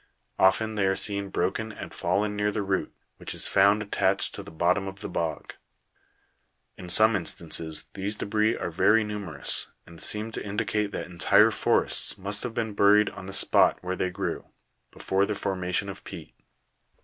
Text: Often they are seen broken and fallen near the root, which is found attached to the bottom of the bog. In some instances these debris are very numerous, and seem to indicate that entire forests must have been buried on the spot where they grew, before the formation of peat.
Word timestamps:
Often 0.39 0.73
they 0.73 0.87
are 0.87 0.95
seen 0.95 1.29
broken 1.29 1.71
and 1.71 1.93
fallen 1.93 2.35
near 2.35 2.51
the 2.51 2.63
root, 2.63 2.91
which 3.17 3.35
is 3.35 3.47
found 3.47 3.83
attached 3.83 4.33
to 4.33 4.41
the 4.41 4.49
bottom 4.49 4.87
of 4.87 5.01
the 5.01 5.07
bog. 5.07 5.53
In 6.75 6.89
some 6.89 7.15
instances 7.15 7.85
these 7.93 8.15
debris 8.15 8.57
are 8.57 8.71
very 8.71 9.03
numerous, 9.03 9.69
and 9.85 10.01
seem 10.01 10.31
to 10.31 10.43
indicate 10.43 10.89
that 10.89 11.05
entire 11.05 11.51
forests 11.51 12.17
must 12.17 12.41
have 12.41 12.55
been 12.55 12.73
buried 12.73 13.11
on 13.11 13.27
the 13.27 13.31
spot 13.31 13.77
where 13.83 13.95
they 13.95 14.09
grew, 14.09 14.45
before 14.89 15.27
the 15.27 15.35
formation 15.35 15.87
of 15.87 16.03
peat. 16.03 16.33